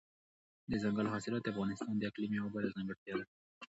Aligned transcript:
دځنګل 0.71 1.07
حاصلات 1.13 1.41
د 1.43 1.47
افغانستان 1.53 1.93
د 1.97 2.03
اقلیم 2.09 2.31
یوه 2.39 2.49
بله 2.55 2.67
ځانګړتیا 2.75 3.13
ده. 3.19 3.25